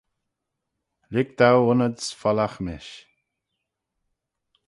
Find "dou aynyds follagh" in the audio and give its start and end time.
1.41-2.59